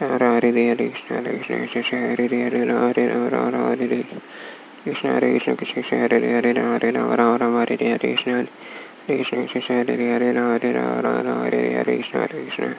[0.00, 3.86] Ram Hare Hare Krishna Hare Krishna Krishna Hare Hare Ram Hare Ram Ram Ram Hare
[3.86, 4.04] Hare
[4.82, 8.48] Krishna Hare Krishna Krishna Hare Hare Ram Hare Ram Ram Ram Hare Hare Krishna Hare
[9.06, 12.76] Krishna Krishna Krishna Hare Hare Ram Hare Ram Ram Ram Hare Hare Krishna Hare Krishna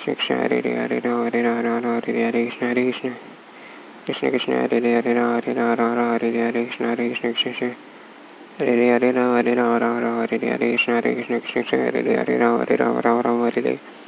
[0.00, 2.92] Krishna Hare Hare Ram Hare Ram Ram Ram Hare Hare Krishna Hare
[4.04, 7.14] Krishna Krishna Hare Hare Ram Hare Ram Ram Ram Hare Hare Krishna Hare Krishna Krishna
[7.14, 7.68] Krishna Hare Hare Ram Hare Ram Ram Ram Hare Hare Krishna Hare Krishna Krishna
[8.58, 12.38] Hare Hare Ram Hare Ram Ram Ram Hare Hare Krishna Hare Krishna Krishna Hare Hare
[12.38, 14.07] Ram Hare Ram Ram Ram Hare Hare Hare Krishna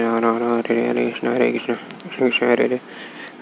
[0.00, 1.74] Ram Ram Ram Hare Hare Hare Krishna Hare Krishna
[2.04, 2.80] Krishna Krishna Hare Hare